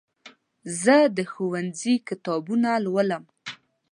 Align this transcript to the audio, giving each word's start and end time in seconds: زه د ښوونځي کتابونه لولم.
زه 0.81 0.97
د 1.17 1.19
ښوونځي 1.31 1.95
کتابونه 2.09 2.69
لولم. 2.85 3.23